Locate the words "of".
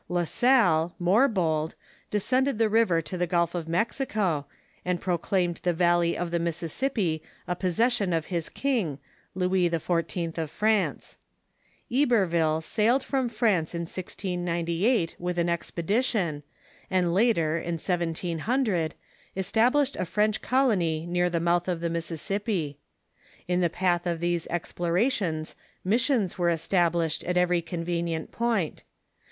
3.53-3.67, 6.17-6.31, 8.11-8.25, 10.39-10.49, 21.67-21.79, 24.07-24.19